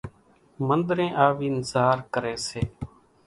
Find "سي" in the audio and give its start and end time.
2.47-2.61